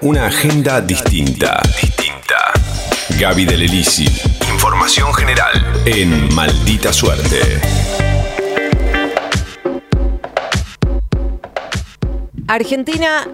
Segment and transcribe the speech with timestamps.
[0.00, 1.60] Una agenda distinta.
[1.82, 2.52] Distinta.
[3.18, 4.06] Gaby del Elisi.
[4.48, 7.40] Información general en Maldita Suerte.
[12.46, 13.26] Argentina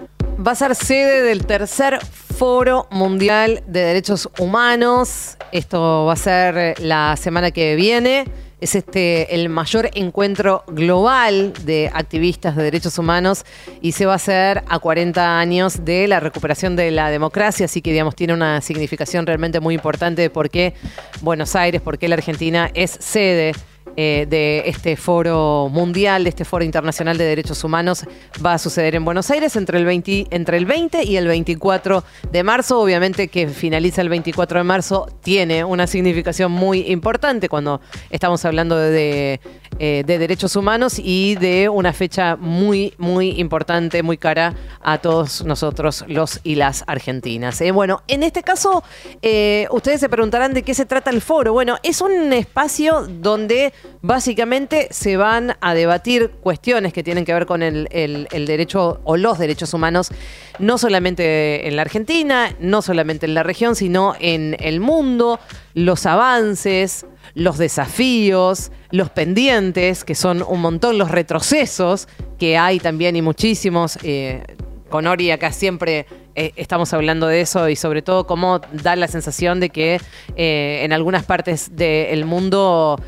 [0.45, 5.37] va a ser sede del tercer Foro Mundial de Derechos Humanos.
[5.51, 8.25] Esto va a ser la semana que viene.
[8.61, 13.45] Es este el mayor encuentro global de activistas de derechos humanos
[13.81, 17.81] y se va a hacer a 40 años de la recuperación de la democracia, así
[17.81, 20.73] que digamos tiene una significación realmente muy importante de por qué
[21.21, 23.53] Buenos Aires, por qué la Argentina es sede
[23.97, 28.05] eh, de este foro mundial, de este foro internacional de derechos humanos,
[28.45, 32.03] va a suceder en Buenos Aires entre el 20, entre el 20 y el 24
[32.31, 32.79] de marzo.
[32.79, 38.77] Obviamente que finaliza el 24 de marzo tiene una significación muy importante cuando estamos hablando
[38.77, 39.39] de,
[39.77, 45.43] eh, de derechos humanos y de una fecha muy, muy importante, muy cara a todos
[45.43, 47.59] nosotros, los y las argentinas.
[47.59, 48.83] Eh, bueno, en este caso,
[49.21, 51.51] eh, ustedes se preguntarán de qué se trata el foro.
[51.51, 57.45] Bueno, es un espacio donde básicamente se van a debatir cuestiones que tienen que ver
[57.45, 60.09] con el, el derecho o los derechos humanos,
[60.57, 65.39] no solamente en la Argentina, no solamente en la región, sino en el mundo,
[65.75, 72.07] los avances, los desafíos, los pendientes, que son un montón, los retrocesos,
[72.39, 73.99] que hay también y muchísimos.
[74.01, 74.41] Eh,
[74.89, 79.09] con Ori acá siempre eh, estamos hablando de eso y sobre todo cómo da la
[79.09, 79.99] sensación de que
[80.37, 82.99] eh, en algunas partes del mundo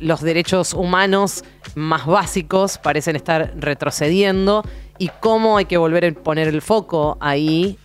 [0.00, 4.62] los derechos humanos más básicos parecen estar retrocediendo
[4.98, 7.78] y cómo hay que volver a poner el foco ahí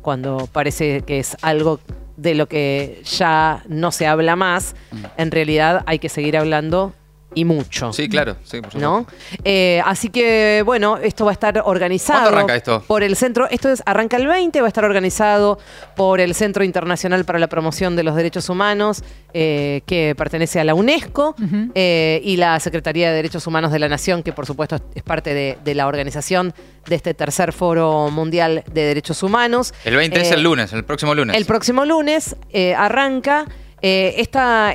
[0.00, 1.80] cuando parece que es algo
[2.18, 4.74] de lo que ya no se habla más,
[5.16, 6.92] en realidad hay que seguir hablando
[7.38, 7.92] y mucho.
[7.92, 9.06] Sí, claro, sí, por ¿No?
[9.44, 12.22] Eh, así que, bueno, esto va a estar organizado.
[12.22, 12.82] ¿Cuándo arranca esto?
[12.84, 15.60] Por el centro, esto es, arranca el 20, va a estar organizado
[15.94, 20.64] por el Centro Internacional para la Promoción de los Derechos Humanos, eh, que pertenece a
[20.64, 21.36] la UNESCO,
[21.76, 25.32] eh, y la Secretaría de Derechos Humanos de la Nación, que por supuesto es parte
[25.32, 26.52] de, la organización
[26.88, 29.72] de este tercer Foro Mundial de Derechos Humanos.
[29.84, 31.36] El 20 es el lunes, el próximo lunes.
[31.36, 32.34] El próximo lunes
[32.76, 33.46] arranca.
[33.82, 34.14] Eh,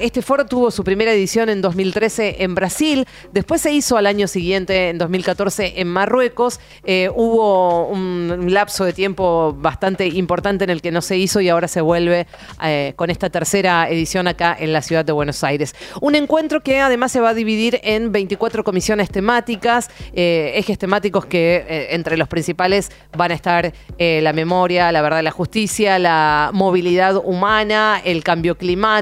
[0.01, 4.27] este foro tuvo su primera edición en 2013 en Brasil, después se hizo al año
[4.27, 6.59] siguiente, en 2014, en Marruecos.
[6.85, 11.49] Eh, hubo un lapso de tiempo bastante importante en el que no se hizo y
[11.49, 12.27] ahora se vuelve
[12.63, 15.75] eh, con esta tercera edición acá en la ciudad de Buenos Aires.
[16.01, 21.87] Un encuentro que además se va a dividir en 24 comisiones temáticas, ejes temáticos que
[21.91, 28.01] entre los principales van a estar la memoria, la verdad, la justicia, la movilidad humana,
[28.03, 28.92] el cambio climático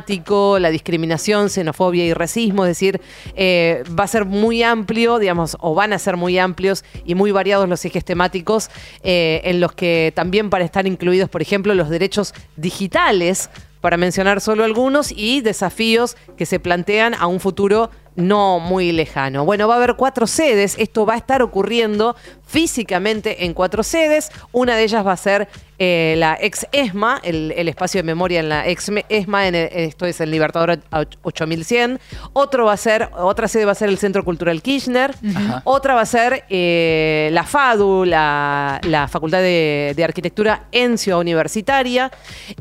[0.59, 3.01] la discriminación, xenofobia y racismo, es decir,
[3.35, 7.31] eh, va a ser muy amplio, digamos, o van a ser muy amplios y muy
[7.31, 8.69] variados los ejes temáticos
[9.03, 13.49] eh, en los que también para estar incluidos, por ejemplo, los derechos digitales,
[13.81, 19.45] para mencionar solo algunos, y desafíos que se plantean a un futuro no muy lejano.
[19.45, 24.29] Bueno, va a haber cuatro sedes, esto va a estar ocurriendo físicamente en cuatro sedes,
[24.51, 25.47] una de ellas va a ser
[25.83, 30.21] eh, la ex ESMA, el, espacio de memoria en la ex ESMA, en esto es
[30.21, 30.77] el Libertador
[31.23, 31.99] 8100.
[32.33, 35.15] Otro va a ser, otra sede va a ser el Centro Cultural Kirchner.
[35.63, 42.11] Otra va a ser eh, la FADU, la, Facultad de, Arquitectura en Ciudad Universitaria.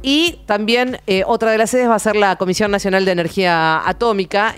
[0.00, 3.86] Y también eh, otra de las sedes va a ser la Comisión Nacional de Energía
[3.86, 4.54] Atómica.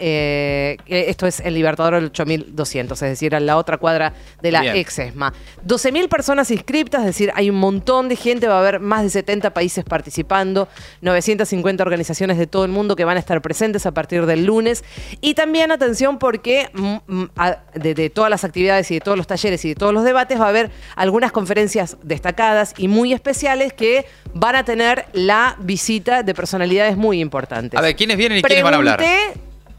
[0.86, 5.32] Esto es el Libertador 8200, es decir, en la otra cuadra de la ex ESMA.
[5.66, 9.10] 12.000 personas inscriptas, es decir, hay un montón de gente va a haber más de
[9.10, 10.68] 70 países participando,
[11.00, 14.84] 950 organizaciones de todo el mundo que van a estar presentes a partir del lunes.
[15.20, 17.30] Y también atención porque mm, mm,
[17.74, 20.46] de, todas las actividades y de todos los talleres y de todos los debates va
[20.46, 26.34] a haber algunas conferencias destacadas y muy especiales que van a tener la visita de
[26.34, 27.78] personalidades muy importantes.
[27.78, 29.00] A ver, ¿quiénes vienen y quiénes van a hablar?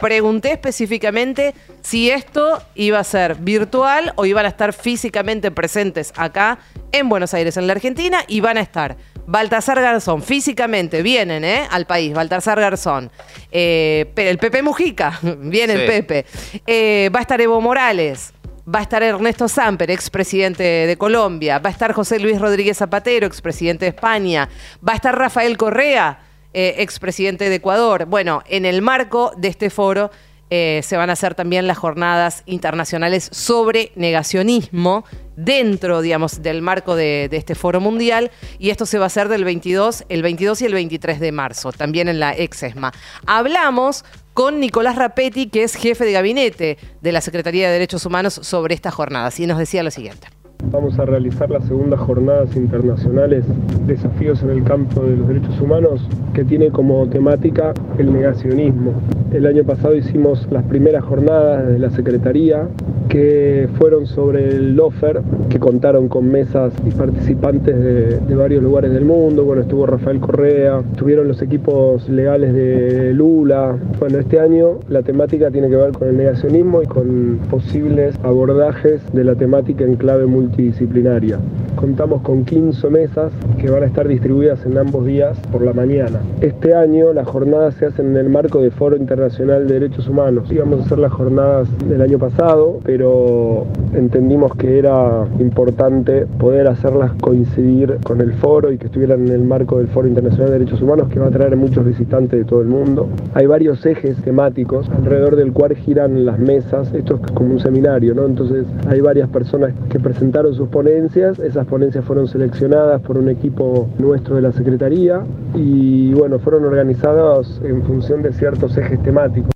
[0.04, 6.60] Pregunté específicamente si esto iba a ser virtual o iban a estar físicamente presentes acá
[6.92, 11.66] en Buenos Aires, en la Argentina, y van a estar Baltasar Garzón, físicamente vienen ¿eh?
[11.72, 13.12] al país, Baltasar Garzón,
[13.50, 16.26] eh, el Pepe Mujica, viene el Pepe,
[16.68, 18.34] eh, va a estar Evo Morales.
[18.66, 21.60] Va a estar Ernesto Samper, expresidente de Colombia.
[21.60, 24.48] Va a estar José Luis Rodríguez Zapatero, expresidente de España.
[24.88, 26.18] Va a estar Rafael Correa,
[26.54, 28.06] eh, expresidente de Ecuador.
[28.06, 30.12] Bueno, en el marco de este foro
[30.56, 35.04] eh, se van a hacer también las jornadas internacionales sobre negacionismo
[35.36, 38.30] dentro, digamos, del marco de, este foro mundial
[38.60, 41.72] y esto se va a hacer del 22, el 22 y el 23 de marzo,
[41.72, 42.92] también en la EXESMA.
[43.26, 48.36] Hablamos con Nicolás Rapetti, que es jefe de gabinete de la Secretaría de Derechos Humanos
[48.36, 50.28] sobre estas jornadas y nos decía lo siguiente.
[50.72, 53.46] Vamos a realizar las segundas jornadas internacionales
[53.86, 56.02] Desafíos en el campo de los derechos humanos
[56.34, 58.94] que tiene como temática el negacionismo.
[59.34, 62.68] El año pasado hicimos las primeras jornadas de la Secretaría
[63.10, 68.94] que fueron sobre el LOFER, que contaron con mesas y participantes de, de, varios lugares
[68.94, 69.44] del mundo.
[69.44, 73.76] Bueno, estuvo Rafael Correa, estuvieron los equipos legales de Lula.
[74.00, 79.02] Bueno, este año la temática tiene que ver con el negacionismo y con posibles abordajes
[79.14, 81.40] de la temática en clave multidisciplinaria.
[81.84, 86.22] Contamos con 15 mesas que van a estar distribuidas en ambos días por la mañana.
[86.40, 90.50] Este año las jornadas se hacen en el marco del Foro Internacional de Derechos Humanos.
[90.50, 97.12] Íbamos a hacer las jornadas del año pasado, pero entendimos que era importante poder hacerlas
[97.20, 100.82] coincidir con el foro y que estuvieran en el marco del Foro Internacional de Derechos
[100.82, 103.10] Humanos que va a traer a muchos visitantes de todo el mundo.
[103.34, 106.94] Hay varios ejes temáticos alrededor del cual giran las mesas.
[106.94, 108.26] Esto es como un seminario, ¿no?
[108.26, 111.40] Entonces hay varias personas que presentaron sus ponencias.
[111.74, 115.24] Ponencias fueron seleccionadas por un equipo nuestro de la Secretaría
[115.56, 119.50] y bueno, fueron organizadas en función de ciertos ejes temáticos.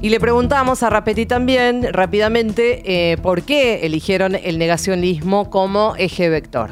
[0.00, 6.30] Y le preguntamos a Rapetti también, rápidamente, eh, por qué eligieron el negacionismo como eje
[6.30, 6.70] vector.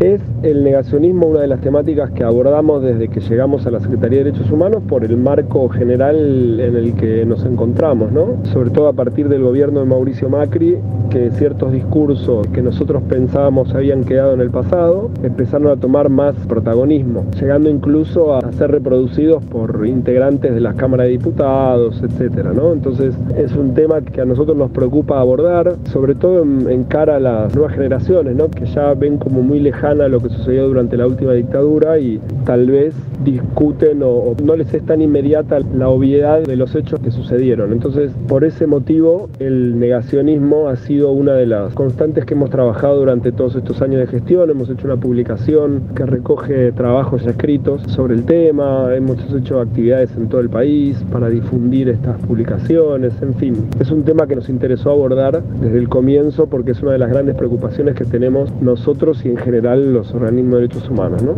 [0.00, 4.18] Es el negacionismo una de las temáticas que abordamos desde que llegamos a la Secretaría
[4.18, 8.42] de Derechos Humanos por el marco general en el que nos encontramos, ¿no?
[8.52, 10.78] Sobre todo a partir del gobierno de Mauricio Macri,
[11.12, 16.34] que ciertos discursos que nosotros pensábamos habían quedado en el pasado empezaron a tomar más
[16.48, 22.72] protagonismo, llegando incluso a ser reproducidos por integrantes de la Cámara de Diputados, etcétera, ¿no?
[22.72, 27.20] Entonces es un tema que a nosotros nos preocupa abordar, sobre todo en, cara a
[27.20, 28.50] las nuevas generaciones, ¿no?
[28.50, 32.20] Que ya ven como muy lejano a lo que sucedió durante la última dictadura y
[32.46, 37.10] tal vez discuten o, no les es tan inmediata la obviedad de los hechos que
[37.10, 37.72] sucedieron.
[37.72, 42.98] Entonces, por ese motivo, el negacionismo ha sido una de las constantes que hemos trabajado
[42.98, 44.48] durante todos estos años de gestión.
[44.50, 50.14] Hemos hecho una publicación que recoge trabajos ya escritos sobre el tema, hemos hecho actividades
[50.16, 53.68] en todo el país para difundir estas publicaciones, en fin.
[53.80, 57.10] Es un tema que nos interesó abordar desde el comienzo porque es una de las
[57.10, 61.34] grandes preocupaciones que tenemos nosotros y en general los organismos de derechos humanos, ¿no?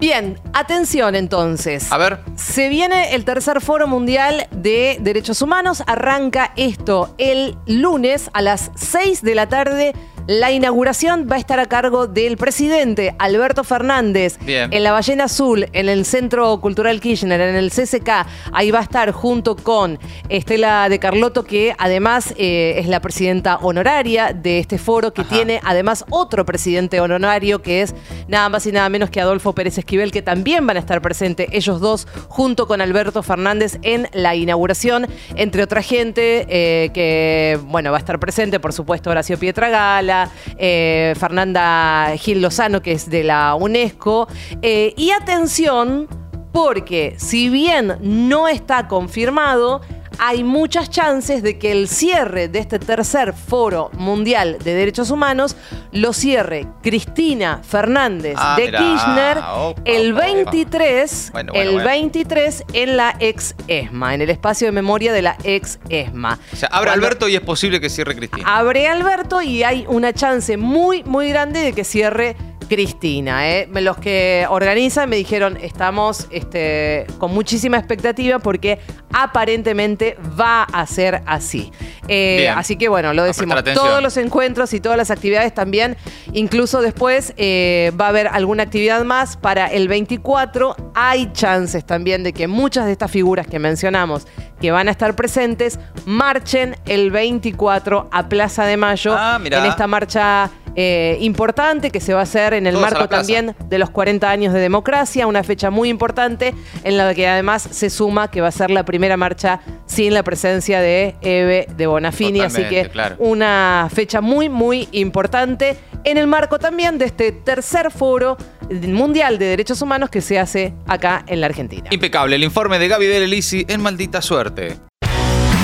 [0.00, 1.90] Bien, atención entonces.
[1.90, 2.20] A ver.
[2.36, 5.82] Se viene el tercer Foro Mundial de Derechos Humanos.
[5.88, 9.94] Arranca esto el lunes a las 6 de la tarde.
[10.28, 14.70] La inauguración va a estar a cargo del presidente Alberto Fernández Bien.
[14.74, 18.26] en la Ballena Azul, en el Centro Cultural Kirchner, en el CCK.
[18.52, 19.98] Ahí va a estar junto con
[20.28, 25.34] Estela de Carlotto, que además eh, es la presidenta honoraria de este foro, que Ajá.
[25.34, 27.94] tiene además otro presidente honorario, que es
[28.26, 31.48] nada más y nada menos que Adolfo Pérez Esquivel, que también van a estar presentes
[31.52, 37.92] ellos dos junto con Alberto Fernández en la inauguración, entre otra gente eh, que, bueno,
[37.92, 40.17] va a estar presente, por supuesto, Horacio Pietragala,
[40.56, 44.28] eh, Fernanda Gil Lozano, que es de la UNESCO.
[44.62, 46.08] Eh, y atención,
[46.52, 49.80] porque si bien no está confirmado,
[50.18, 55.56] hay muchas chances de que el cierre de este tercer foro mundial de derechos humanos
[55.92, 58.78] lo cierre Cristina Fernández Ah, de mirá.
[58.78, 59.36] Kirchner
[59.84, 60.32] el opa, opa.
[60.32, 61.88] 23, Bueno, bueno, el bueno.
[61.90, 66.38] 23 en la ex ESMA, en el espacio de memoria de la ex ESMA.
[66.52, 68.44] O sea, abre Cuando- Alberto y es posible que cierre Cristina.
[68.58, 72.36] Abre Alberto y hay una chance muy, muy grande de que cierre
[72.68, 73.48] Cristina.
[73.48, 73.68] ¿eh?
[73.72, 78.78] Los que organizan me dijeron, estamos este, con muchísima expectativa porque
[79.12, 81.72] aparentemente va a ser así.
[82.08, 83.62] Eh, así que bueno, lo decimos.
[83.74, 85.96] Todos los encuentros y todas las actividades también.
[86.32, 90.76] Incluso después eh, va a haber alguna actividad más para el 24.
[90.94, 94.26] Hay chances también de que muchas de estas figuras que mencionamos
[94.60, 99.86] que van a estar presentes marchen el 24 a Plaza de Mayo Ah, en esta
[99.86, 103.90] marcha eh, importante que se va a hacer en el Todos marco también de los
[103.90, 106.54] 40 años de democracia, una fecha muy importante
[106.84, 110.22] en la que además se suma que va a ser la primera marcha sin la
[110.22, 113.16] presencia de Eve de Bonafini, así que claro.
[113.18, 118.36] una fecha muy muy importante en el marco también de este tercer foro
[118.70, 121.88] mundial de derechos humanos que se hace acá en la Argentina.
[121.90, 122.36] Impecable.
[122.36, 124.76] El informe de Gaby Del Elisi en Maldita Suerte.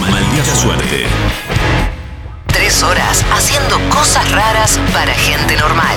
[0.00, 1.04] Maldita suerte.
[3.32, 5.96] Haciendo cosas raras para gente normal.